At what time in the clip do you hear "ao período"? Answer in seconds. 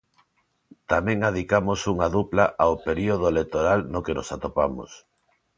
2.63-3.25